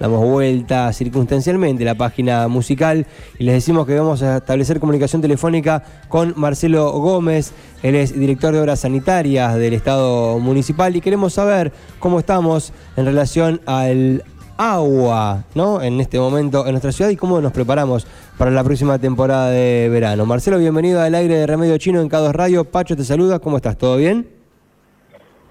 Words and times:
damos 0.00 0.24
vuelta 0.24 0.90
circunstancialmente 0.94 1.84
la 1.84 1.94
página 1.94 2.48
musical 2.48 3.06
y 3.38 3.44
les 3.44 3.54
decimos 3.54 3.86
que 3.86 3.94
vamos 3.94 4.22
a 4.22 4.38
establecer 4.38 4.80
comunicación 4.80 5.20
telefónica 5.20 5.84
con 6.08 6.32
Marcelo 6.36 6.90
Gómez, 6.92 7.52
él 7.82 7.94
es 7.94 8.18
director 8.18 8.54
de 8.54 8.60
obras 8.60 8.80
sanitarias 8.80 9.54
del 9.56 9.74
Estado 9.74 10.38
Municipal 10.38 10.96
y 10.96 11.02
queremos 11.02 11.34
saber 11.34 11.70
cómo 11.98 12.18
estamos 12.18 12.72
en 12.96 13.04
relación 13.04 13.60
al 13.66 14.24
agua, 14.56 15.44
¿no? 15.54 15.82
En 15.82 16.00
este 16.00 16.18
momento 16.18 16.64
en 16.64 16.72
nuestra 16.72 16.92
ciudad 16.92 17.10
y 17.10 17.16
cómo 17.16 17.40
nos 17.42 17.52
preparamos 17.52 18.06
para 18.38 18.50
la 18.50 18.64
próxima 18.64 18.98
temporada 18.98 19.50
de 19.50 19.90
verano. 19.90 20.24
Marcelo, 20.24 20.58
bienvenido 20.58 21.02
al 21.02 21.14
aire 21.14 21.36
de 21.36 21.46
Remedio 21.46 21.76
Chino 21.76 22.00
en 22.00 22.08
Cados 22.08 22.34
Radio. 22.34 22.64
Pacho 22.64 22.96
te 22.96 23.04
saluda, 23.04 23.38
¿cómo 23.38 23.58
estás? 23.58 23.76
¿Todo 23.76 23.98
bien? 23.98 24.26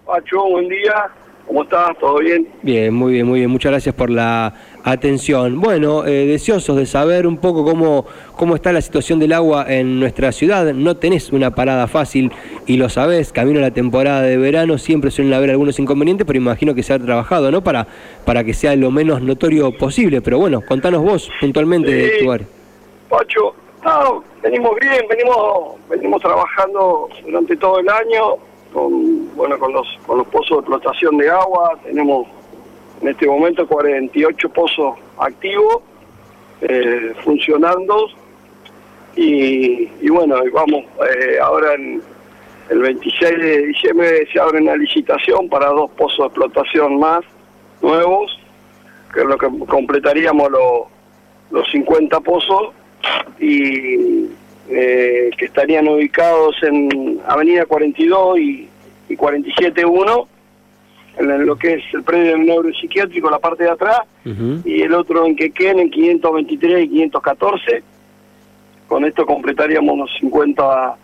Pacho, 0.08 0.38
buen 0.50 0.68
día. 0.68 1.29
¿Cómo 1.50 1.64
estás? 1.64 1.98
¿Todo 1.98 2.20
bien? 2.20 2.48
Bien, 2.62 2.94
muy 2.94 3.14
bien, 3.14 3.26
muy 3.26 3.40
bien. 3.40 3.50
Muchas 3.50 3.72
gracias 3.72 3.96
por 3.96 4.12
la 4.12 4.54
atención. 4.84 5.60
Bueno, 5.60 6.06
eh, 6.06 6.28
deseosos 6.28 6.78
de 6.78 6.86
saber 6.86 7.26
un 7.26 7.38
poco 7.38 7.66
cómo, 7.66 8.06
cómo 8.36 8.54
está 8.54 8.72
la 8.72 8.82
situación 8.82 9.18
del 9.18 9.34
agua 9.34 9.66
en 9.68 10.00
nuestra 10.00 10.32
ciudad. 10.32 10.72
No 10.76 10.98
tenés 10.98 11.32
una 11.32 11.56
parada 11.56 11.88
fácil 11.88 12.32
y 12.68 12.78
lo 12.78 12.88
sabés. 12.88 13.34
Camino 13.34 13.58
a 13.58 13.64
la 13.64 13.72
temporada 13.72 14.22
de 14.22 14.38
verano 14.38 14.78
siempre 14.78 15.10
suelen 15.10 15.34
haber 15.34 15.50
algunos 15.50 15.80
inconvenientes, 15.80 16.28
pero 16.28 16.38
imagino 16.38 16.76
que 16.76 16.84
se 16.84 16.94
ha 16.94 17.00
trabajado, 17.00 17.50
¿no? 17.50 17.64
Para, 17.64 17.88
para 18.26 18.44
que 18.44 18.54
sea 18.54 18.76
lo 18.76 18.92
menos 18.92 19.24
notorio 19.24 19.76
posible. 19.76 20.22
Pero 20.22 20.38
bueno, 20.38 20.62
contanos 20.62 21.02
vos 21.02 21.32
puntualmente 21.42 21.92
de 21.92 22.10
tu 22.20 22.32
área. 22.32 22.48
Pacho, 23.10 23.56
no, 23.84 24.24
venimos 24.44 24.76
bien, 24.80 25.04
venimos, 25.10 25.80
venimos 25.90 26.22
trabajando 26.22 27.10
durante 27.26 27.58
todo 27.58 27.80
el 27.80 27.90
año 27.90 28.38
con 28.74 29.36
bueno 29.36 29.58
con 29.58 29.74
los 29.74 29.88
con 30.06 30.20
los 30.20 30.28
pozos 30.28 30.50
de 30.50 30.56
explotación 30.58 31.18
de 31.18 31.30
agua. 31.30 31.80
Tenemos 31.84 32.28
en 33.02 33.10
este 33.10 33.28
momento 33.28 33.68
48 33.68 34.50
pozos 34.50 34.98
activos 35.18 35.82
eh, 36.62 37.14
funcionando. 37.24 38.08
Y, 39.16 40.08
bueno 40.10 40.38
vamos 40.54 40.86
eh, 41.10 41.40
ahora 41.42 41.74
en 41.74 42.02
el 42.70 42.80
26 42.80 43.38
de 43.40 43.68
diciembre 43.68 44.28
se 44.32 44.40
abre 44.40 44.62
una 44.62 44.78
licitación 44.78 45.50
para 45.50 45.68
dos 45.68 45.90
pozos 45.92 46.20
de 46.20 46.26
explotación 46.26 47.00
más 47.00 47.22
nuevos 47.82 48.40
que 49.14 49.22
es 49.22 49.26
lo 49.26 49.38
que 49.38 49.48
completaríamos 49.68 50.52
los 50.52 51.00
los 51.52 51.70
50 51.72 52.20
pozos. 52.22 52.74
Y 53.40 54.28
eh, 54.72 55.32
que 55.38 55.46
estarían 55.46 55.88
ubicados 55.88 56.56
en 56.62 57.20
Avenida 57.28 57.66
42 57.66 58.40
y, 58.40 58.70
y 59.10 59.18
47.1, 59.18 60.28
en 61.18 61.46
lo 61.46 61.56
que 61.58 61.74
es 61.74 61.84
el 61.94 62.04
predio 62.04 62.32
del 62.32 62.46
neuropsiquiátrico, 62.46 63.30
la 63.30 63.40
parte 63.40 63.64
de 63.64 63.72
atrás, 63.72 64.02
y 64.64 64.82
el 64.82 64.94
otro 64.94 65.26
en 65.26 65.36
Quequén, 65.36 65.80
en 65.80 65.90
523 65.90 66.86
y 66.86 66.90
514. 66.90 67.84
Con 68.88 69.06
esto 69.06 69.26
completaríamos 69.26 69.98
los 69.98 70.12
50 70.20 70.96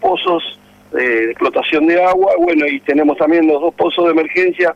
pozos 0.00 0.58
de 0.92 1.30
explotación 1.30 1.86
de 1.86 2.02
agua. 2.02 2.32
Bueno, 2.38 2.66
y 2.66 2.80
tenemos 2.80 3.18
también 3.18 3.46
los 3.46 3.60
dos 3.60 3.74
pozos 3.74 4.06
de 4.06 4.12
emergencia 4.12 4.74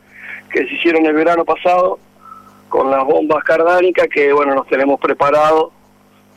que 0.53 0.67
se 0.67 0.75
hicieron 0.75 1.07
el 1.07 1.15
verano 1.15 1.45
pasado 1.45 1.99
con 2.69 2.91
las 2.91 3.05
bombas 3.05 3.43
cardánicas 3.45 4.09
que, 4.09 4.33
bueno, 4.33 4.55
nos 4.55 4.67
tenemos 4.67 5.01
preparados 5.01 5.73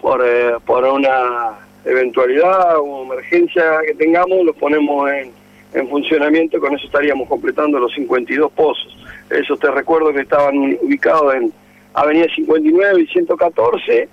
por, 0.01 0.23
eh, 0.25 0.55
por 0.65 0.83
una 0.85 1.62
eventualidad 1.85 2.77
o 2.79 3.03
emergencia 3.03 3.79
que 3.85 3.93
tengamos, 3.95 4.45
los 4.45 4.55
ponemos 4.55 5.09
en, 5.11 5.31
en 5.73 5.89
funcionamiento, 5.89 6.59
con 6.59 6.75
eso 6.75 6.85
estaríamos 6.85 7.27
completando 7.27 7.79
los 7.79 7.93
52 7.93 8.51
pozos. 8.51 8.97
Eso 9.29 9.57
te 9.57 9.71
recuerdo 9.71 10.13
que 10.13 10.21
estaban 10.21 10.77
ubicados 10.81 11.33
en 11.35 11.53
Avenida 11.93 12.27
59 12.33 13.01
y 13.01 13.07
114 13.07 14.09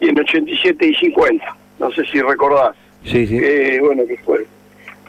y 0.00 0.08
en 0.08 0.18
87 0.18 0.86
y 0.86 0.94
50. 0.94 1.56
No 1.78 1.90
sé 1.92 2.04
si 2.06 2.20
recordás. 2.20 2.76
Sí, 3.04 3.26
sí. 3.26 3.38
Bueno, 3.80 4.06
que 4.06 4.16
fue, 4.18 4.46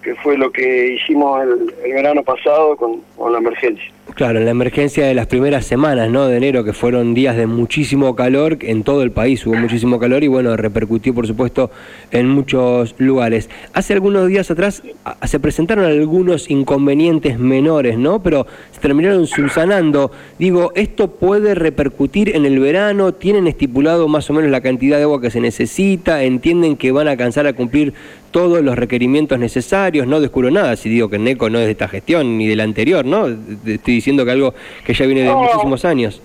que 0.05 0.13
fue 0.13 0.37
lo 0.37 0.51
que 0.51 0.93
hicimos 0.93 1.41
el, 1.41 1.73
el 1.83 1.93
verano 1.93 2.21
pasado 2.21 2.77
con, 2.77 3.01
la 3.31 3.39
emergencia. 3.39 3.91
Claro, 4.13 4.37
en 4.37 4.45
la 4.45 4.51
emergencia 4.51 5.07
de 5.07 5.15
las 5.15 5.25
primeras 5.25 5.65
semanas 5.65 6.11
¿no? 6.11 6.27
de 6.27 6.37
enero, 6.37 6.63
que 6.63 6.73
fueron 6.73 7.15
días 7.15 7.35
de 7.35 7.47
muchísimo 7.47 8.15
calor, 8.15 8.59
en 8.61 8.83
todo 8.83 9.01
el 9.01 9.11
país 9.11 9.45
hubo 9.47 9.55
muchísimo 9.55 9.99
calor 9.99 10.23
y 10.23 10.27
bueno, 10.27 10.55
repercutió 10.55 11.13
por 11.13 11.25
supuesto 11.25 11.71
en 12.11 12.29
muchos 12.29 12.93
lugares. 12.99 13.49
Hace 13.73 13.93
algunos 13.93 14.27
días 14.27 14.51
atrás 14.51 14.83
se 15.23 15.39
presentaron 15.39 15.85
algunos 15.85 16.51
inconvenientes 16.51 17.39
menores, 17.39 17.97
¿no? 17.97 18.21
Pero 18.21 18.45
se 18.71 18.79
terminaron 18.79 19.25
subsanando. 19.25 20.11
Digo, 20.37 20.71
¿esto 20.75 21.09
puede 21.09 21.55
repercutir 21.55 22.35
en 22.35 22.45
el 22.45 22.59
verano? 22.59 23.11
¿Tienen 23.11 23.47
estipulado 23.47 24.07
más 24.07 24.29
o 24.29 24.33
menos 24.33 24.51
la 24.51 24.61
cantidad 24.61 24.97
de 24.97 25.03
agua 25.03 25.19
que 25.19 25.31
se 25.31 25.41
necesita? 25.41 26.23
¿Entienden 26.23 26.77
que 26.77 26.91
van 26.91 27.07
a 27.07 27.11
alcanzar 27.11 27.47
a 27.47 27.53
cumplir 27.53 27.93
todos 28.35 28.61
los 28.61 28.75
requerimientos 28.75 29.39
necesarios? 29.39 30.05
No 30.07 30.19
descubro 30.19 30.51
nada 30.51 30.75
si 30.75 30.89
digo 30.89 31.09
que 31.09 31.17
NECO 31.17 31.49
no 31.49 31.57
es 31.57 31.67
de 31.67 31.71
esta 31.71 31.87
gestión 31.87 32.37
ni 32.37 32.45
de 32.49 32.57
la 32.57 32.63
anterior, 32.63 33.05
¿no? 33.05 33.27
Estoy 33.27 33.93
diciendo 33.93 34.25
que 34.25 34.31
algo 34.31 34.53
que 34.85 34.93
ya 34.93 35.05
viene 35.05 35.23
de 35.23 35.33
muchísimos 35.33 35.85
años. 35.85 36.21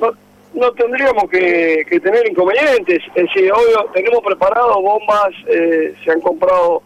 No, 0.00 0.10
no 0.54 0.72
tendríamos 0.72 1.28
que, 1.30 1.84
que, 1.86 2.00
tener 2.00 2.26
inconvenientes. 2.30 3.02
Es 3.14 3.24
decir, 3.24 3.52
obvio, 3.52 3.90
tenemos 3.92 4.22
preparado 4.24 4.80
bombas, 4.80 5.34
eh, 5.48 5.94
se 6.02 6.10
han 6.10 6.22
comprado 6.22 6.82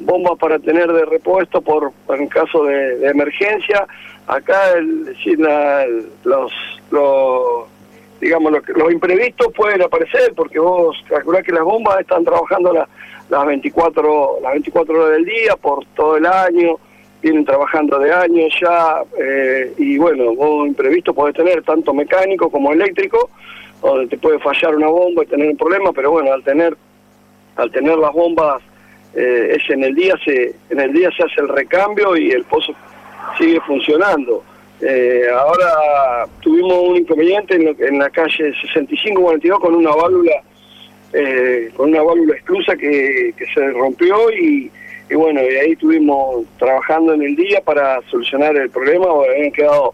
bombas 0.00 0.38
para 0.38 0.58
tener 0.58 0.92
de 0.92 1.06
repuesto 1.06 1.62
por, 1.62 1.90
en 2.10 2.26
caso 2.28 2.64
de, 2.64 2.98
de 2.98 3.08
emergencia. 3.08 3.86
Acá, 4.26 4.72
el, 4.76 5.16
la, 5.38 5.86
los, 6.24 6.52
los, 6.90 7.69
digamos, 8.20 8.52
los, 8.52 8.68
los, 8.68 8.92
imprevistos 8.92 9.52
pueden 9.54 9.82
aparecer 9.82 10.32
porque 10.34 10.58
vos 10.58 10.96
calculás 11.08 11.42
que 11.42 11.52
las 11.52 11.64
bombas 11.64 12.00
están 12.00 12.24
trabajando 12.24 12.72
la, 12.72 12.88
las 13.28 13.46
24 13.46 14.38
las 14.42 14.52
24 14.52 14.94
horas 14.94 15.12
del 15.12 15.24
día 15.24 15.56
por 15.56 15.84
todo 15.94 16.16
el 16.16 16.26
año 16.26 16.76
vienen 17.22 17.44
trabajando 17.44 17.98
de 17.98 18.12
años 18.12 18.52
ya, 18.60 19.02
eh, 19.18 19.72
y 19.76 19.98
bueno, 19.98 20.34
vos 20.34 20.66
imprevisto 20.66 21.12
podés 21.12 21.34
tener 21.34 21.62
tanto 21.62 21.92
mecánico 21.92 22.50
como 22.50 22.72
eléctrico, 22.72 23.30
donde 23.82 24.08
te 24.08 24.18
puede 24.18 24.38
fallar 24.38 24.74
una 24.74 24.88
bomba 24.88 25.24
y 25.24 25.26
tener 25.26 25.50
un 25.50 25.56
problema, 25.56 25.92
pero 25.92 26.12
bueno, 26.12 26.32
al 26.32 26.42
tener, 26.42 26.76
al 27.56 27.70
tener 27.70 27.98
las 27.98 28.12
bombas, 28.12 28.62
eh, 29.14 29.56
es 29.56 29.70
en 29.70 29.84
el 29.84 29.94
día 29.94 30.14
se, 30.24 30.54
en 30.70 30.80
el 30.80 30.92
día 30.92 31.10
se 31.16 31.24
hace 31.24 31.40
el 31.40 31.48
recambio 31.48 32.16
y 32.16 32.30
el 32.30 32.44
pozo 32.44 32.72
sigue 33.38 33.60
funcionando. 33.66 34.42
Eh, 34.82 35.24
ahora 35.32 36.26
tuvimos 36.40 36.82
un 36.82 36.96
inconveniente 36.96 37.54
en, 37.54 37.66
lo, 37.66 37.70
en 37.78 37.98
la 37.98 38.08
calle 38.10 38.52
6542 38.72 39.60
con 39.60 39.74
una 39.74 39.90
válvula, 39.90 40.42
eh, 41.12 41.70
con 41.76 41.90
una 41.90 42.02
válvula 42.02 42.34
exclusa 42.34 42.76
que, 42.76 43.34
que 43.36 43.44
se 43.54 43.70
rompió 43.72 44.30
y 44.30 44.70
y 45.10 45.16
bueno, 45.16 45.42
y 45.42 45.56
ahí 45.56 45.72
estuvimos 45.72 46.44
trabajando 46.56 47.14
en 47.14 47.22
el 47.22 47.34
día 47.34 47.60
para 47.62 48.00
solucionar 48.10 48.56
el 48.56 48.70
problema, 48.70 49.06
habían 49.10 49.50
quedado 49.50 49.92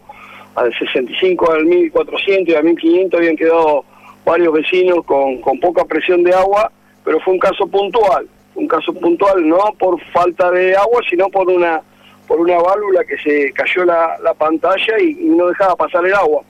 al 0.53 0.71
65 0.77 1.51
al 1.51 1.65
1400 1.65 2.53
y 2.53 2.55
al 2.55 2.63
1500 2.63 3.19
habían 3.19 3.35
quedado 3.35 3.83
varios 4.23 4.53
vecinos 4.53 5.03
con, 5.05 5.41
con 5.41 5.59
poca 5.59 5.85
presión 5.85 6.23
de 6.23 6.35
agua, 6.35 6.71
pero 7.03 7.19
fue 7.21 7.33
un 7.33 7.39
caso 7.39 7.65
puntual, 7.65 8.27
un 8.53 8.67
caso 8.67 8.93
puntual 8.93 9.47
no 9.47 9.57
por 9.79 9.99
falta 10.11 10.51
de 10.51 10.75
agua, 10.75 11.01
sino 11.09 11.29
por 11.29 11.49
una 11.49 11.81
por 12.27 12.39
una 12.39 12.57
válvula 12.57 13.03
que 13.05 13.17
se 13.17 13.51
cayó 13.53 13.85
la, 13.85 14.17
la 14.21 14.33
pantalla 14.33 14.99
y, 14.99 15.13
no 15.15 15.47
dejaba 15.47 15.75
pasar 15.75 16.05
el 16.05 16.13
agua 16.13 16.43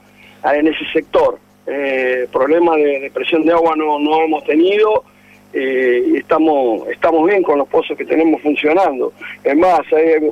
en 0.52 0.68
ese 0.68 0.84
sector. 0.92 1.38
Eh, 1.66 2.26
problema 2.32 2.76
de, 2.76 3.10
presión 3.12 3.44
de 3.44 3.52
agua 3.52 3.74
no, 3.76 3.98
no 3.98 4.22
hemos 4.22 4.44
tenido, 4.44 5.04
eh, 5.52 6.02
y 6.06 6.16
estamos, 6.16 6.88
estamos 6.88 7.26
bien 7.26 7.42
con 7.42 7.58
los 7.58 7.68
pozos 7.68 7.96
que 7.96 8.04
tenemos 8.04 8.40
funcionando. 8.42 9.12
Es 9.44 9.56
más, 9.56 9.80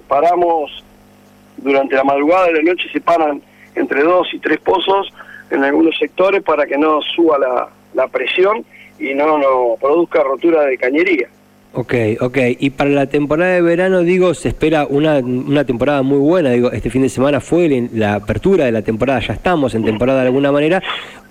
paramos 0.09 0.85
durante 1.57 1.95
la 1.95 2.05
madrugada 2.05 2.47
de 2.47 2.55
la 2.55 2.63
noche, 2.63 2.89
se 2.93 3.01
paran 3.01 3.43
entre 3.75 4.03
dos 4.03 4.29
y 4.33 4.39
tres 4.39 4.59
pozos 4.61 5.13
en 5.51 5.63
algunos 5.63 5.97
sectores 5.99 6.43
para 6.43 6.67
que 6.67 6.77
no 6.77 7.01
suba 7.03 7.39
la, 7.39 7.69
la 7.95 8.09
presión 8.09 8.65
y 8.99 9.15
no, 9.15 9.39
no 9.39 9.77
produzca 9.81 10.23
rotura 10.23 10.63
de 10.63 10.79
cañería. 10.79 11.29
Ok, 11.79 11.93
ok. 12.23 12.39
Y 12.59 12.71
para 12.71 12.89
la 12.89 13.05
temporada 13.05 13.53
de 13.53 13.61
verano, 13.61 14.01
digo, 14.01 14.33
se 14.33 14.49
espera 14.49 14.87
una, 14.87 15.19
una 15.19 15.67
temporada 15.67 16.01
muy 16.01 16.17
buena. 16.17 16.49
Digo, 16.49 16.73
este 16.73 16.89
fin 16.89 17.03
de 17.03 17.11
semana 17.11 17.39
fue 17.39 17.91
la 17.93 18.15
apertura 18.15 18.65
de 18.65 18.73
la 18.73 18.81
temporada, 18.81 19.21
ya 19.21 19.35
estamos 19.35 19.75
en 19.75 19.85
temporada 19.85 20.23
de 20.23 20.29
alguna 20.29 20.51
manera 20.51 20.83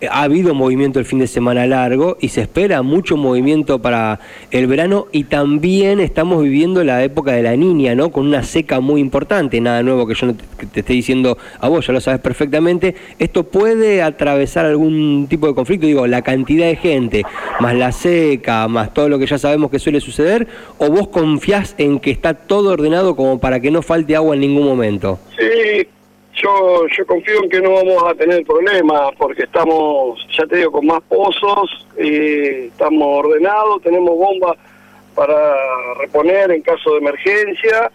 ha 0.10 0.24
habido 0.24 0.54
movimiento 0.54 1.00
el 1.00 1.06
fin 1.06 1.20
de 1.20 1.28
semana 1.28 1.66
largo 1.66 2.18
y 2.20 2.30
se 2.30 2.42
espera 2.42 2.82
mucho 2.82 3.18
movimiento 3.18 3.82
para 3.82 4.20
el 4.52 4.68
verano 4.68 5.08
y 5.12 5.26
también 5.26 6.00
estamos 6.00 6.44
viviendo 6.44 6.84
la 6.84 7.04
época 7.04 7.32
de 7.32 7.44
la 7.44 7.56
niña, 7.56 7.96
¿no? 7.96 8.12
Con 8.12 8.28
una 8.28 8.44
seca 8.44 8.80
muy 8.80 9.00
importante, 9.02 9.60
nada 9.62 9.84
nuevo 9.84 10.06
que 10.06 10.16
yo 10.16 10.28
no 10.28 10.36
te, 10.36 10.66
te 10.68 10.80
esté 10.82 10.94
diciendo 10.94 11.38
a 11.60 11.70
vos, 11.70 11.88
ya 11.88 11.94
lo 11.94 12.02
sabes 12.02 12.20
perfectamente. 12.20 12.96
Esto 13.20 13.44
puede 13.44 14.02
atravesar 14.02 14.66
algún 14.66 15.28
tipo 15.30 15.48
de 15.48 15.56
conflicto, 15.56 15.88
digo, 15.88 16.08
la 16.08 16.22
cantidad 16.22 16.68
de 16.68 16.76
gente, 16.76 17.24
más 17.60 17.76
la 17.76 17.92
seca, 17.92 18.68
más 18.68 18.94
todo 18.94 19.10
lo 19.10 19.18
que 19.20 19.28
ya 19.28 19.38
sabemos 19.38 19.72
que 19.72 19.80
suele 19.80 20.02
suceder, 20.02 20.35
o 20.78 20.90
vos 20.90 21.08
confiás 21.10 21.76
en 21.78 22.00
que 22.00 22.12
está 22.12 22.34
todo 22.34 22.72
ordenado 22.74 23.16
como 23.16 23.40
para 23.40 23.60
que 23.60 23.72
no 23.72 23.82
falte 23.82 24.16
agua 24.16 24.36
en 24.36 24.42
ningún 24.42 24.66
momento? 24.66 25.20
Sí, 25.38 25.88
yo, 26.36 26.86
yo 26.98 27.06
confío 27.06 27.44
en 27.44 27.50
que 27.50 27.62
no 27.62 27.72
vamos 27.74 28.04
a 28.04 28.14
tener 28.16 28.46
problemas 28.46 29.12
porque 29.18 29.44
estamos, 29.44 30.20
ya 30.38 30.46
te 30.46 30.58
digo, 30.58 30.72
con 30.72 30.86
más 30.86 31.02
pozos, 31.04 31.88
estamos 31.98 33.26
ordenados, 33.26 33.82
tenemos 33.82 34.18
bombas 34.18 34.58
para 35.16 35.56
reponer 36.00 36.52
en 36.52 36.62
caso 36.62 36.92
de 36.92 36.98
emergencia. 36.98 37.92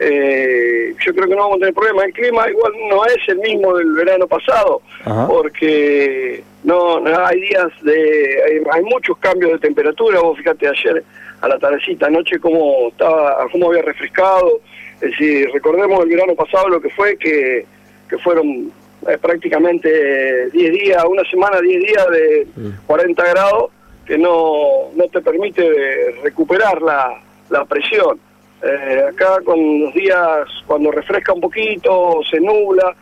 Eh, 0.00 0.92
yo 1.06 1.14
creo 1.14 1.28
que 1.28 1.36
no 1.36 1.42
vamos 1.42 1.56
a 1.56 1.60
tener 1.60 1.74
problemas. 1.74 2.06
El 2.06 2.12
clima 2.12 2.50
igual 2.50 2.72
no 2.90 3.06
es 3.06 3.28
el 3.28 3.38
mismo 3.38 3.76
del 3.76 3.92
verano 3.92 4.26
pasado, 4.26 4.82
porque 5.28 6.42
no, 6.64 7.04
hay 7.26 7.40
días 7.40 7.68
de, 7.82 8.64
hay, 8.72 8.82
muchos 8.82 9.16
cambios 9.18 9.52
de 9.52 9.58
temperatura. 9.58 10.20
Vos 10.20 10.38
fíjate 10.38 10.66
ayer 10.68 11.04
a 11.40 11.48
la 11.48 11.58
tardecita, 11.58 12.06
anoche 12.06 12.38
cómo 12.40 12.88
estaba, 12.88 13.46
cómo 13.52 13.68
había 13.68 13.82
refrescado. 13.82 14.60
Es 14.96 15.10
decir, 15.10 15.50
recordemos 15.52 16.02
el 16.02 16.08
verano 16.08 16.34
pasado 16.34 16.68
lo 16.68 16.80
que 16.80 16.90
fue 16.90 17.16
que 17.18 17.66
que 18.08 18.18
fueron 18.18 18.72
eh, 19.08 19.18
prácticamente 19.20 20.50
10 20.50 20.72
días, 20.72 21.04
una 21.04 21.24
semana, 21.24 21.60
10 21.60 21.82
días 21.82 22.06
de 22.10 22.46
40 22.86 23.22
mm. 23.22 23.26
grados, 23.26 23.70
que 24.06 24.18
no, 24.18 24.90
no 24.94 25.04
te 25.08 25.20
permite 25.20 26.16
recuperar 26.22 26.80
la, 26.82 27.20
la 27.50 27.64
presión. 27.64 28.18
Eh, 28.62 29.04
acá 29.10 29.40
con 29.44 29.80
los 29.80 29.94
días, 29.94 30.48
cuando 30.66 30.90
refresca 30.90 31.32
un 31.32 31.40
poquito, 31.40 32.20
se 32.30 32.40
nubla, 32.40 32.94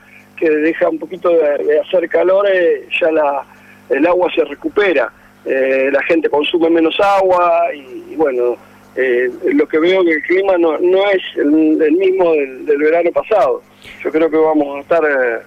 que 0.42 0.50
deja 0.50 0.88
un 0.88 0.98
poquito 0.98 1.30
de, 1.30 1.80
hacer 1.80 2.08
calor, 2.08 2.46
eh, 2.52 2.86
ya 3.00 3.10
la, 3.12 3.44
el 3.88 4.06
agua 4.06 4.30
se 4.34 4.44
recupera. 4.44 5.12
la 5.44 6.02
gente 6.04 6.28
consume 6.28 6.70
menos 6.70 6.98
agua 7.00 7.74
y, 7.74 8.14
bueno, 8.16 8.56
lo 8.96 9.66
que 9.68 9.78
veo 9.78 10.04
que 10.04 10.12
el 10.12 10.22
clima 10.22 10.56
no, 10.58 10.78
no 10.78 11.10
es 11.10 11.22
el, 11.36 11.92
mismo 11.92 12.32
del, 12.32 12.66
del 12.66 12.78
verano 12.78 13.10
pasado 13.10 13.62
yo 14.02 14.10
creo 14.10 14.30
que 14.30 14.36
vamos 14.36 14.76
a 14.76 14.80
estar 14.80 15.04
eh, 15.04 15.42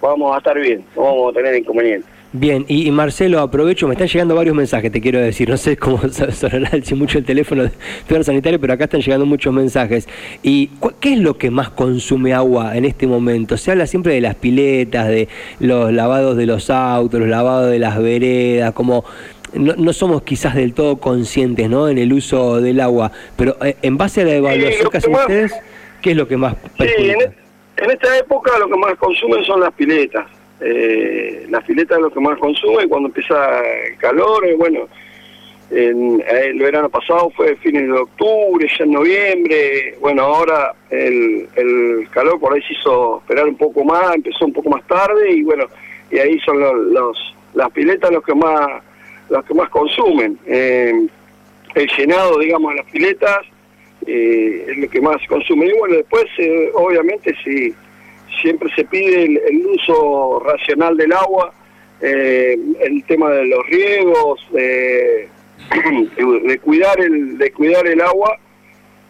vamos 0.00 0.34
a 0.34 0.38
estar 0.38 0.58
bien, 0.58 0.84
no 0.96 1.02
vamos 1.02 1.30
a 1.30 1.36
tener 1.36 1.56
inconvenientes. 1.56 2.10
Bien, 2.32 2.66
y, 2.68 2.90
Marcelo, 2.90 3.40
aprovecho, 3.40 3.88
me 3.88 3.94
están 3.94 4.06
llegando 4.06 4.34
varios 4.34 4.54
mensajes, 4.54 4.92
te 4.92 5.00
quiero 5.00 5.18
decir, 5.18 5.48
no 5.50 5.56
sé 5.56 5.78
cómo 5.78 5.98
sonará 6.32 6.70
mucho 6.94 7.18
el 7.18 7.24
teléfono 7.24 7.64
de 7.64 8.24
sanitario, 8.24 8.60
pero 8.60 8.74
acá 8.74 8.84
están 8.84 9.00
llegando 9.00 9.24
muchos 9.24 9.52
mensajes. 9.52 10.06
¿Y 10.42 10.70
qué 11.00 11.14
es 11.14 11.20
lo 11.20 11.38
que 11.38 11.50
más 11.50 11.70
consume 11.70 12.34
agua 12.34 12.76
en 12.76 12.84
este 12.84 13.06
momento? 13.06 13.56
Se 13.56 13.70
habla 13.70 13.86
siempre 13.86 14.12
de 14.12 14.20
las 14.20 14.34
piletas, 14.34 15.08
de 15.08 15.28
los 15.58 15.90
lavados 15.90 16.36
de 16.36 16.44
los 16.44 16.68
autos, 16.68 17.18
los 17.18 17.28
lavados 17.30 17.70
de 17.70 17.78
las 17.78 17.98
veredas, 17.98 18.72
como 18.72 19.04
no, 19.54 19.92
somos 19.94 20.22
quizás 20.22 20.54
del 20.54 20.74
todo 20.74 20.98
conscientes 20.98 21.70
¿no? 21.70 21.88
en 21.88 21.96
el 21.96 22.12
uso 22.12 22.60
del 22.60 22.80
agua, 22.80 23.10
pero 23.36 23.56
eh, 23.64 23.76
en 23.80 23.96
base 23.96 24.20
a 24.20 24.24
la 24.24 24.34
evaluación 24.34 24.90
que 24.90 24.98
hacen 24.98 25.14
ustedes, 25.14 25.54
¿qué 26.02 26.10
es 26.10 26.16
lo 26.16 26.28
que 26.28 26.36
más 26.36 26.54
perjudica? 26.76 27.32
En 27.78 27.90
esta 27.90 28.18
época 28.18 28.58
lo 28.58 28.68
que 28.68 28.76
más 28.76 28.94
consumen 28.96 29.42
son 29.44 29.60
las 29.60 29.72
piletas. 29.72 30.26
Eh, 30.60 31.46
las 31.48 31.64
piletas 31.64 31.98
es 31.98 32.02
lo 32.02 32.10
que 32.10 32.20
más 32.20 32.38
consumen 32.38 32.88
cuando 32.88 33.08
empieza 33.08 33.60
el 33.86 33.96
calor. 33.98 34.46
Eh, 34.46 34.54
bueno, 34.54 34.88
en, 35.70 36.22
el 36.26 36.58
verano 36.58 36.88
pasado 36.88 37.30
fue 37.30 37.56
fines 37.56 37.86
de 37.86 37.92
octubre, 37.92 38.68
ya 38.78 38.84
en 38.84 38.92
noviembre. 38.92 39.96
Bueno, 40.00 40.22
ahora 40.22 40.74
el, 40.90 41.48
calor 42.10 42.40
por 42.40 42.54
ahí 42.54 42.62
se 42.62 42.74
hizo 42.74 43.18
esperar 43.18 43.46
un 43.46 43.56
poco 43.56 43.84
más, 43.84 44.14
empezó 44.14 44.46
un 44.46 44.52
poco 44.52 44.70
más 44.70 44.86
tarde 44.86 45.30
y 45.30 45.42
bueno, 45.42 45.66
y 46.10 46.18
ahí 46.18 46.38
son 46.40 46.58
los, 46.60 47.34
las 47.54 47.70
piletas 47.70 48.10
los 48.10 48.24
que 48.24 48.34
más 48.34 48.82
los 49.28 49.44
que 49.44 49.54
más 49.54 49.68
consumen. 49.68 50.38
Eh, 50.46 51.06
el 51.74 51.88
llenado, 51.96 52.38
digamos, 52.38 52.70
de 52.70 52.76
las 52.76 52.90
piletas 52.90 53.38
eh, 54.06 54.64
es 54.68 54.78
lo 54.78 54.88
que 54.88 55.00
más 55.00 55.16
consume. 55.28 55.66
Y 55.66 55.78
bueno, 55.78 55.96
después, 55.96 56.24
eh, 56.38 56.70
obviamente, 56.74 57.34
si 57.44 57.74
siempre 58.40 58.68
se 58.74 58.84
pide 58.84 59.24
el, 59.24 59.66
uso 59.66 60.40
racional 60.40 60.96
del 60.96 61.12
agua, 61.12 61.52
eh, 62.00 62.56
el 62.80 63.04
tema 63.04 63.30
de 63.30 63.46
los 63.46 63.66
riegos, 63.66 64.46
de, 64.52 65.28
cuidar 66.62 67.00
el 67.00 67.36
de 67.38 67.50
cuidar 67.52 67.86
el 67.86 68.00
agua 68.00 68.38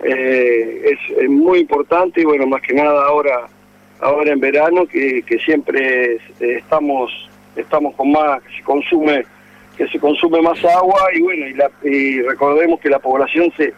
es, 0.00 0.98
muy 1.28 1.60
importante 1.60 2.20
y 2.20 2.24
bueno, 2.24 2.46
más 2.46 2.62
que 2.62 2.74
nada 2.74 3.04
ahora 3.04 3.48
ahora 4.00 4.32
en 4.32 4.40
verano 4.40 4.86
que, 4.86 5.22
siempre 5.44 6.18
estamos 6.40 7.28
estamos 7.56 7.94
con 7.94 8.12
más 8.12 8.42
que 8.42 8.56
se 8.56 8.62
consume 8.62 9.24
que 9.76 9.88
se 9.88 9.98
consume 9.98 10.40
más 10.40 10.64
agua 10.64 11.00
y 11.14 11.20
bueno 11.20 11.46
y, 11.48 11.88
y 11.88 12.22
recordemos 12.22 12.80
que 12.80 12.88
la 12.88 12.98
población 12.98 13.52
se 13.56 13.72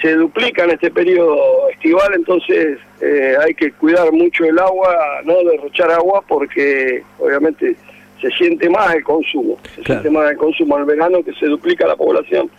se 0.00 0.14
duplica 0.14 0.64
en 0.64 0.72
este 0.72 0.90
periodo 0.90 1.68
estival, 1.70 2.14
entonces 2.14 2.78
eh, 3.00 3.34
hay 3.42 3.54
que 3.54 3.72
cuidar 3.72 4.12
mucho 4.12 4.44
el 4.44 4.58
agua, 4.58 4.94
no 5.24 5.34
derrochar 5.44 5.90
agua, 5.90 6.22
porque 6.26 7.02
obviamente 7.18 7.76
se 8.20 8.30
siente 8.30 8.68
más 8.68 8.94
el 8.94 9.04
consumo, 9.04 9.58
se 9.74 9.82
siente 9.82 10.10
más 10.10 10.30
el 10.30 10.36
consumo 10.36 10.76
al 10.76 10.84
verano 10.84 11.22
que 11.22 11.32
se 11.34 11.46
duplica 11.46 11.86
la 11.86 11.96
población. 11.96 12.50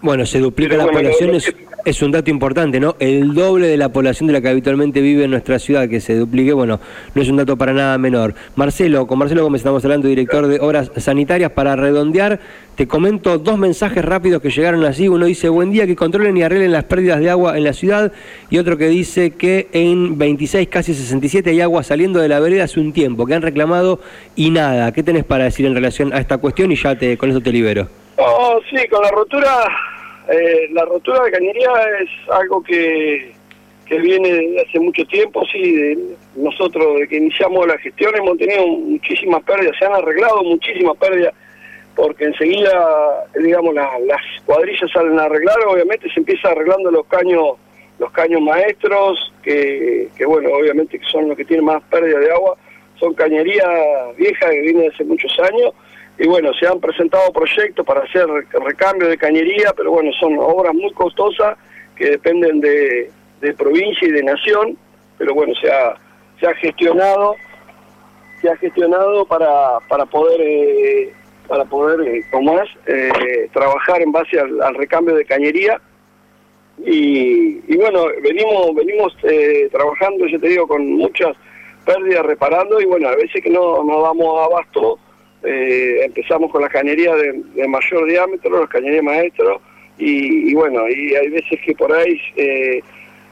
Bueno, 0.00 0.26
se 0.26 0.38
duplica 0.38 0.76
la 0.76 0.86
población, 0.86 1.34
es, 1.34 1.54
un 2.02 2.12
dato 2.12 2.30
importante, 2.30 2.80
¿no? 2.80 2.96
El 2.98 3.34
doble 3.34 3.66
de 3.66 3.76
la 3.76 3.90
población 3.90 4.26
de 4.26 4.32
la 4.32 4.40
que 4.40 4.48
habitualmente 4.48 5.00
vive 5.00 5.24
en 5.24 5.30
nuestra 5.30 5.58
ciudad, 5.58 5.88
que 5.88 6.00
se 6.00 6.16
duplique, 6.16 6.52
bueno, 6.52 6.80
no 7.14 7.22
es 7.22 7.28
un 7.28 7.36
dato 7.36 7.56
para 7.56 7.72
nada 7.72 7.98
menor. 7.98 8.34
Marcelo, 8.56 9.06
con 9.06 9.18
Marcelo 9.18 9.42
Gómez 9.44 9.60
estamos 9.60 9.84
hablando, 9.84 10.08
director 10.08 10.46
de 10.46 10.60
Obras 10.60 10.90
Sanitarias, 10.96 11.52
para 11.52 11.76
redondear, 11.76 12.40
te 12.74 12.88
comento 12.88 13.38
dos 13.38 13.58
mensajes 13.58 14.04
rápidos 14.04 14.42
que 14.42 14.50
llegaron 14.50 14.84
así. 14.84 15.08
Uno 15.08 15.26
dice, 15.26 15.48
buen 15.48 15.70
día, 15.70 15.86
que 15.86 15.94
controlen 15.94 16.36
y 16.36 16.42
arreglen 16.42 16.72
las 16.72 16.84
pérdidas 16.84 17.20
de 17.20 17.30
agua 17.30 17.56
en 17.56 17.64
la 17.64 17.72
ciudad. 17.72 18.12
Y 18.50 18.58
otro 18.58 18.76
que 18.76 18.88
dice 18.88 19.30
que 19.30 19.68
en 19.72 20.18
26, 20.18 20.68
casi 20.68 20.94
67 20.94 21.50
hay 21.50 21.60
agua 21.60 21.82
saliendo 21.82 22.18
de 22.18 22.28
la 22.28 22.40
vereda 22.40 22.64
hace 22.64 22.80
un 22.80 22.92
tiempo, 22.92 23.26
que 23.26 23.34
han 23.34 23.42
reclamado 23.42 24.00
y 24.34 24.50
nada. 24.50 24.92
¿Qué 24.92 25.02
tenés 25.02 25.24
para 25.24 25.44
decir 25.44 25.66
en 25.66 25.74
relación 25.74 26.12
a 26.12 26.18
esta 26.18 26.38
cuestión? 26.38 26.72
Y 26.72 26.76
ya 26.76 26.96
te, 26.96 27.16
con 27.16 27.30
eso 27.30 27.40
te 27.40 27.52
libero. 27.52 27.88
Oh, 28.16 28.58
sí, 28.70 28.76
con 28.88 29.02
la 29.02 29.10
rotura 29.10 29.48
eh, 30.28 30.68
la 30.72 30.84
rotura 30.84 31.24
de 31.24 31.30
cañería 31.30 31.70
es 32.00 32.30
algo 32.30 32.62
que, 32.62 33.32
que 33.86 33.98
viene 33.98 34.32
desde 34.32 34.62
hace 34.62 34.80
mucho 34.80 35.04
tiempo, 35.06 35.44
sí, 35.52 35.96
nosotros 36.36 36.94
desde 36.94 37.08
que 37.08 37.16
iniciamos 37.16 37.66
la 37.66 37.78
gestión 37.78 38.16
hemos 38.16 38.38
tenido 38.38 38.66
muchísimas 38.66 39.42
pérdidas, 39.42 39.76
se 39.78 39.84
han 39.84 39.94
arreglado 39.94 40.42
muchísimas 40.42 40.96
pérdidas, 40.96 41.34
porque 41.94 42.24
enseguida, 42.24 43.26
digamos, 43.40 43.74
las 43.74 44.20
cuadrillas 44.46 44.90
salen 44.90 45.18
a 45.18 45.24
arreglar, 45.24 45.56
obviamente 45.66 46.10
se 46.12 46.20
empieza 46.20 46.48
arreglando 46.48 46.90
los 46.90 47.06
caños 47.06 47.56
los 47.98 48.10
caños 48.10 48.40
maestros, 48.40 49.32
que, 49.42 50.08
que 50.16 50.26
bueno, 50.26 50.50
obviamente 50.52 51.00
son 51.12 51.28
los 51.28 51.36
que 51.36 51.44
tienen 51.44 51.64
más 51.64 51.82
pérdida 51.84 52.18
de 52.18 52.32
agua, 52.32 52.56
son 52.98 53.14
cañerías 53.14 53.68
viejas 54.16 54.50
que 54.50 54.60
vienen 54.60 54.90
hace 54.92 55.04
muchos 55.04 55.32
años, 55.38 55.72
y 56.18 56.28
bueno, 56.28 56.52
se 56.54 56.66
han 56.66 56.80
presentado 56.80 57.32
proyectos 57.32 57.84
para 57.84 58.02
hacer 58.02 58.26
recambio 58.52 59.08
de 59.08 59.18
cañería, 59.18 59.72
pero 59.76 59.90
bueno, 59.90 60.12
son 60.20 60.38
obras 60.38 60.72
muy 60.74 60.92
costosas 60.92 61.56
que 61.96 62.10
dependen 62.10 62.60
de, 62.60 63.10
provincia 63.58 64.08
y 64.08 64.12
de 64.12 64.22
nación, 64.22 64.78
pero 65.18 65.34
bueno, 65.34 65.52
se 65.60 65.70
ha, 65.70 65.94
se 66.40 66.46
ha 66.46 66.54
gestionado 66.54 67.34
se 68.40 68.50
ha 68.50 68.56
gestionado 68.56 69.24
para, 69.24 69.78
para 69.88 70.04
poder 70.06 70.40
eh, 70.42 71.12
para 71.48 71.64
poder 71.64 72.06
eh, 72.08 72.22
eh, 72.86 73.48
trabajar 73.52 74.02
en 74.02 74.12
base 74.12 74.38
al, 74.38 74.74
recambio 74.74 75.14
de 75.14 75.24
cañería. 75.24 75.80
Y, 76.84 77.60
y 77.66 77.76
bueno 77.76 78.06
venimos 78.22 78.74
venimos 78.74 79.16
trabajando 79.70 80.26
yo 80.26 80.40
te 80.40 80.48
digo 80.48 80.66
con 80.66 80.86
muchas 80.92 81.36
pérdidas 81.86 82.26
reparando 82.26 82.80
y 82.80 82.84
bueno 82.84 83.08
a 83.08 83.16
veces 83.16 83.42
que 83.42 83.50
no, 83.50 83.84
no 83.84 84.02
damos 84.02 84.44
abasto 84.44 84.98
eh, 85.44 86.04
empezamos 86.04 86.50
con 86.50 86.62
la 86.62 86.68
cañería 86.68 87.14
de, 87.14 87.68
mayor 87.68 88.08
diámetro, 88.08 88.60
la 88.60 88.66
cañería 88.66 89.02
maestro, 89.02 89.60
y, 89.98 90.52
bueno, 90.54 90.88
y 90.88 91.14
hay 91.14 91.28
veces 91.28 91.60
que 91.64 91.74
por 91.74 91.92
ahí 91.92 92.20
eh, 92.36 92.80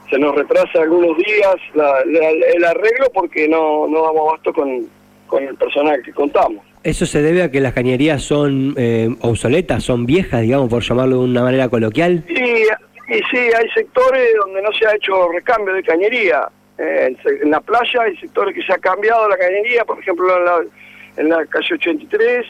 se 0.09 0.17
nos 0.17 0.33
retrasa 0.35 0.81
algunos 0.81 1.17
días 1.17 1.55
el 1.75 2.63
arreglo 2.63 3.07
porque 3.13 3.47
no, 3.49 3.87
no 3.87 4.03
damos 4.03 4.29
abasto 4.29 4.53
con, 4.53 4.87
con 5.27 5.43
el 5.43 5.55
personal 5.55 6.01
que 6.03 6.13
contamos. 6.13 6.63
¿Eso 6.83 7.05
se 7.05 7.21
debe 7.21 7.43
a 7.43 7.51
que 7.51 7.59
las 7.59 7.73
cañerías 7.73 8.21
son 8.21 8.75
eh, 8.77 9.09
obsoletas, 9.21 9.83
son 9.83 10.05
viejas, 10.05 10.41
digamos, 10.41 10.69
por 10.69 10.83
llamarlo 10.83 11.19
de 11.19 11.23
una 11.23 11.43
manera 11.43 11.67
coloquial? 11.69 12.23
Sí, 12.27 12.65
y 13.09 13.13
sí, 13.31 13.37
hay 13.37 13.69
sectores 13.73 14.29
donde 14.37 14.61
no 14.61 14.71
se 14.73 14.85
ha 14.85 14.95
hecho 14.95 15.29
recambio 15.29 15.73
de 15.73 15.83
cañería. 15.83 16.47
en, 16.77 17.17
la 17.49 17.59
playa 17.61 18.03
hay 18.03 18.15
sectores 18.17 18.53
que 18.53 18.63
se 18.63 18.73
ha 18.73 18.77
cambiado 18.77 19.27
la 19.27 19.37
cañería, 19.37 19.83
por 19.85 19.99
ejemplo, 19.99 20.27
la, 20.43 20.61
en 21.17 21.29
la 21.29 21.45
calle 21.45 21.75
83, 21.75 22.45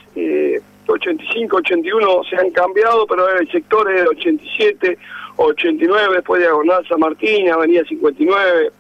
85, 0.88 1.58
81 1.58 2.24
se 2.30 2.36
han 2.38 2.52
cambiado, 2.52 3.06
pero 3.08 3.28
hay 3.28 3.48
sectores 3.48 4.06
87, 4.08 4.98
89, 5.38 6.16
después 6.16 6.40
de 6.40 6.48
Diagonal 6.48 6.88
San 6.88 7.00
Martín, 7.00 7.50
Avenida 7.50 7.84
59. 7.86 8.72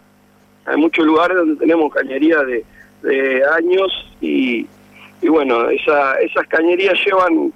Hay 0.65 0.77
muchos 0.77 1.05
lugares 1.05 1.37
donde 1.37 1.55
tenemos 1.57 1.93
cañerías 1.93 2.41
de, 2.47 2.63
años 3.57 3.91
y, 4.21 4.65
bueno, 5.27 5.69
esa, 5.69 6.15
esas 6.21 6.47
cañerías 6.47 6.97
llevan 7.05 7.51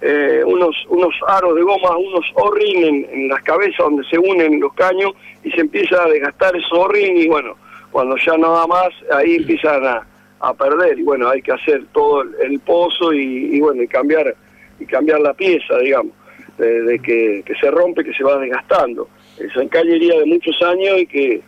eh, 0.00 0.42
unos, 0.46 0.76
unos 0.88 1.12
aros 1.26 1.56
de 1.56 1.62
goma, 1.62 1.96
unos 1.96 2.24
o-ring 2.34 3.06
en, 3.10 3.28
las 3.28 3.42
cabezas 3.42 3.78
donde 3.78 4.04
se 4.08 4.18
unen 4.18 4.60
los 4.60 4.72
caños 4.74 5.12
y 5.42 5.50
se 5.50 5.60
empieza 5.60 6.04
a 6.04 6.08
desgastar 6.08 6.56
esos 6.56 6.72
o-ring 6.72 7.16
y 7.16 7.26
bueno, 7.26 7.56
cuando 7.90 8.16
ya 8.16 8.36
no 8.36 8.52
da 8.52 8.66
más, 8.68 8.90
ahí 9.10 9.36
empiezan 9.36 9.84
a, 9.84 10.06
perder 10.54 10.98
y 10.98 11.02
bueno, 11.02 11.28
hay 11.28 11.40
que 11.40 11.52
hacer 11.52 11.84
todo 11.92 12.22
el, 12.22 12.58
pozo 12.60 13.12
y, 13.12 13.60
bueno, 13.60 13.82
y 13.82 13.88
cambiar 13.88 14.34
y 14.80 14.86
cambiar 14.86 15.20
la 15.20 15.32
pieza, 15.34 15.78
digamos, 15.78 16.12
de, 16.58 16.98
que, 16.98 17.44
se 17.60 17.70
rompe, 17.70 18.04
que 18.04 18.12
se 18.12 18.24
va 18.24 18.38
desgastando. 18.38 19.08
Esa 19.38 19.66
cañería 19.68 20.18
de 20.18 20.26
muchos 20.26 20.60
años 20.62 20.98
y 20.98 21.06
que, 21.06 21.42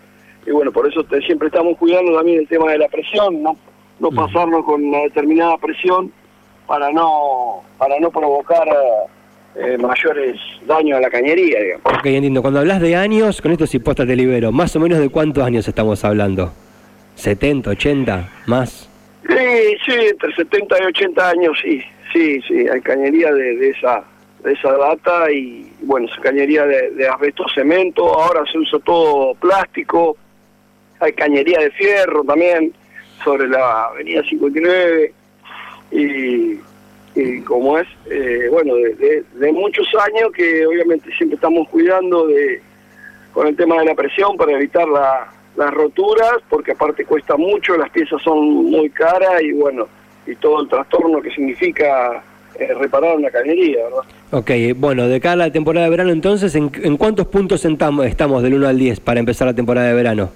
y 0.47 0.51
bueno, 0.51 0.71
por 0.71 0.87
eso 0.87 1.05
siempre 1.27 1.49
estamos 1.49 1.77
cuidando 1.77 2.17
también 2.17 2.39
el 2.39 2.49
tema 2.49 2.71
de 2.71 2.79
la 2.79 2.89
presión, 2.89 3.43
no, 3.43 3.57
no 3.99 4.11
pasarnos 4.11 4.65
con 4.65 4.85
una 4.85 4.99
determinada 4.99 5.59
presión 5.59 6.13
para 6.67 6.91
no, 6.93 7.63
para 7.79 7.99
no 7.99 8.11
provocar... 8.11 8.69
Eh, 9.57 9.79
mayores 9.79 10.37
daños 10.67 10.99
a 10.99 11.01
la 11.01 11.09
cañería, 11.09 11.61
digamos. 11.61 11.87
Ok, 11.87 12.07
entiendo. 12.07 12.43
Cuando 12.43 12.59
hablas 12.59 12.81
de 12.81 12.97
años, 12.97 13.41
con 13.41 13.53
estos 13.53 13.73
impuestos 13.73 14.05
te 14.05 14.17
libero, 14.17 14.51
¿más 14.51 14.75
o 14.75 14.81
menos 14.81 14.99
de 14.99 15.09
cuántos 15.11 15.45
años 15.45 15.69
estamos 15.69 16.05
hablando? 16.05 16.53
¿70, 17.17 17.69
80, 17.69 18.29
más? 18.47 18.89
Sí, 19.27 19.77
sí, 19.87 19.93
entre 19.93 20.35
70 20.35 20.83
y 20.83 20.87
80 20.87 21.29
años, 21.29 21.59
sí, 21.63 21.83
sí, 22.13 22.41
sí, 22.47 22.69
hay 22.69 22.81
cañería 22.81 23.33
de, 23.33 23.71
esa 23.71 24.05
de 24.43 24.53
esa 24.53 24.73
data 24.73 25.31
y, 25.31 25.73
bueno, 25.83 26.07
esa 26.07 26.21
cañería 26.21 26.67
de, 26.67 26.91
de 26.91 27.09
asbesto 27.09 27.45
cemento, 27.55 28.21
ahora 28.21 28.43
se 28.51 28.59
usa 28.59 28.79
todo 28.81 29.35
plástico, 29.37 30.17
hay 31.01 31.13
cañería 31.13 31.61
de 31.61 31.71
fierro 31.71 32.23
también, 32.25 32.75
sobre 33.25 33.49
la 33.49 33.85
avenida 33.85 34.23
59, 34.29 35.13
y 35.93 36.59
y 37.15 37.41
como 37.43 37.79
es, 37.79 37.87
eh, 38.11 38.49
bueno, 38.51 38.75
de, 38.75 39.53
muchos 39.53 39.87
años 40.07 40.33
que 40.33 40.67
obviamente 40.67 41.15
siempre 41.17 41.37
estamos 41.37 41.69
cuidando 41.69 42.27
de 42.27 42.61
con 43.33 43.47
el 43.47 43.57
tema 43.57 43.79
de 43.79 43.87
la 43.87 43.95
presión 43.95 44.37
para 44.37 44.53
evitar 44.53 44.87
las 45.57 45.73
roturas, 45.73 46.35
porque 46.49 46.73
aparte 46.73 47.05
cuesta 47.05 47.37
mucho, 47.37 47.77
las 47.77 47.91
piezas 47.91 48.21
son 48.23 48.41
muy 48.67 48.91
caras 48.91 49.43
y 49.43 49.53
bueno, 49.53 49.87
y 50.27 50.35
todo 50.37 50.63
el 50.63 50.69
trastorno 50.69 51.21
que 51.21 51.31
significa 51.31 52.23
eh, 52.59 52.75
reparar 52.75 53.17
una 53.17 53.31
cañería, 53.31 53.85
¿verdad? 53.85 54.03
Ok, 54.33 54.51
bueno, 54.77 55.07
de 55.07 55.21
cara 55.21 55.35
a 55.35 55.47
la 55.47 55.53
temporada 55.53 55.87
de 55.87 55.91
verano 55.91 56.11
entonces, 56.11 56.55
¿en, 56.55 56.97
cuántos 56.97 57.27
puntos 57.27 57.65
estamos 57.65 58.43
del 58.43 58.55
1 58.55 58.69
al 58.69 58.79
10 58.79 59.01
para 59.01 59.21
empezar 59.21 59.47
la 59.47 59.55
temporada 59.55 59.89
de 59.89 59.95
verano? 59.95 60.31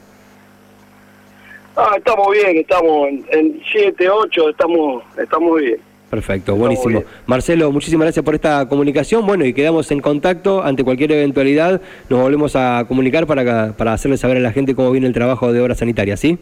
Ah, 1.76 1.94
estamos 1.96 2.26
bien, 2.32 2.56
estamos 2.56 3.08
en 3.30 3.60
7, 3.72 4.10
8, 4.10 4.50
estamos, 4.50 5.04
estamos 5.16 5.60
bien. 5.60 5.87
Perfecto, 6.10 6.56
buenísimo. 6.56 7.02
Marcelo, 7.26 7.70
muchísimas 7.70 8.06
gracias 8.06 8.24
por 8.24 8.34
esta 8.34 8.66
comunicación. 8.68 9.26
Bueno, 9.26 9.44
y 9.44 9.52
quedamos 9.52 9.90
en 9.90 10.00
contacto 10.00 10.62
ante 10.62 10.82
cualquier 10.82 11.12
eventualidad. 11.12 11.82
Nos 12.08 12.20
volvemos 12.20 12.56
a 12.56 12.86
comunicar 12.88 13.26
para, 13.26 13.76
para 13.76 13.92
hacerle 13.92 14.16
saber 14.16 14.38
a 14.38 14.40
la 14.40 14.52
gente 14.52 14.74
cómo 14.74 14.90
viene 14.90 15.06
el 15.06 15.12
trabajo 15.12 15.52
de 15.52 15.60
obra 15.60 15.74
sanitaria, 15.74 16.16
¿sí? 16.16 16.38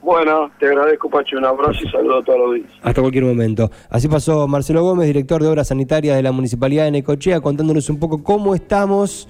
Bueno, 0.00 0.50
te 0.60 0.66
agradezco, 0.66 1.10
Pacho. 1.10 1.36
Un 1.36 1.44
abrazo 1.44 1.80
y 1.84 1.90
saludo 1.90 2.18
a 2.18 2.24
todos 2.24 2.38
los 2.38 2.54
días. 2.54 2.70
Hasta 2.82 3.00
cualquier 3.00 3.24
momento. 3.24 3.70
Así 3.90 4.06
pasó 4.06 4.46
Marcelo 4.46 4.82
Gómez, 4.82 5.06
director 5.06 5.42
de 5.42 5.48
Obras 5.48 5.68
Sanitarias 5.68 6.16
de 6.16 6.22
la 6.22 6.32
Municipalidad 6.32 6.84
de 6.84 6.92
Necochea, 6.92 7.40
contándonos 7.40 7.90
un 7.90 7.98
poco 7.98 8.22
cómo 8.22 8.54
estamos 8.54 9.28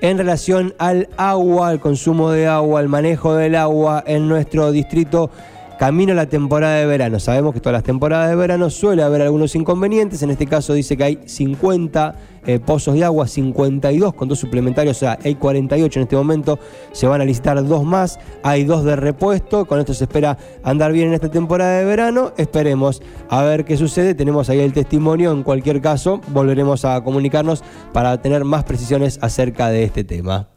en 0.00 0.18
relación 0.18 0.74
al 0.78 1.08
agua, 1.16 1.68
al 1.68 1.80
consumo 1.80 2.30
de 2.30 2.46
agua, 2.46 2.80
al 2.80 2.88
manejo 2.88 3.34
del 3.36 3.54
agua 3.54 4.02
en 4.06 4.28
nuestro 4.28 4.70
distrito 4.72 5.30
Camino 5.78 6.10
a 6.10 6.16
la 6.16 6.26
temporada 6.26 6.74
de 6.74 6.86
verano. 6.86 7.20
Sabemos 7.20 7.54
que 7.54 7.60
todas 7.60 7.74
las 7.74 7.84
temporadas 7.84 8.28
de 8.30 8.34
verano 8.34 8.68
suele 8.68 9.04
haber 9.04 9.22
algunos 9.22 9.54
inconvenientes. 9.54 10.20
En 10.22 10.30
este 10.30 10.44
caso 10.44 10.74
dice 10.74 10.96
que 10.96 11.04
hay 11.04 11.20
50 11.24 12.16
eh, 12.46 12.58
pozos 12.58 12.96
de 12.96 13.04
agua, 13.04 13.28
52 13.28 14.12
con 14.14 14.28
dos 14.28 14.40
suplementarios, 14.40 14.96
o 14.96 15.00
sea, 15.00 15.18
hay 15.22 15.36
48 15.36 16.00
en 16.00 16.02
este 16.02 16.16
momento. 16.16 16.58
Se 16.90 17.06
van 17.06 17.20
a 17.20 17.24
licitar 17.24 17.64
dos 17.64 17.84
más. 17.84 18.18
Hay 18.42 18.64
dos 18.64 18.82
de 18.82 18.96
repuesto. 18.96 19.66
Con 19.66 19.78
esto 19.78 19.94
se 19.94 20.04
espera 20.04 20.36
andar 20.64 20.90
bien 20.90 21.08
en 21.08 21.14
esta 21.14 21.30
temporada 21.30 21.78
de 21.78 21.84
verano. 21.84 22.32
Esperemos 22.36 23.00
a 23.28 23.44
ver 23.44 23.64
qué 23.64 23.76
sucede. 23.76 24.16
Tenemos 24.16 24.50
ahí 24.50 24.58
el 24.58 24.72
testimonio. 24.72 25.30
En 25.30 25.44
cualquier 25.44 25.80
caso, 25.80 26.20
volveremos 26.32 26.84
a 26.84 27.04
comunicarnos 27.04 27.62
para 27.92 28.20
tener 28.20 28.44
más 28.44 28.64
precisiones 28.64 29.20
acerca 29.22 29.68
de 29.68 29.84
este 29.84 30.02
tema. 30.02 30.48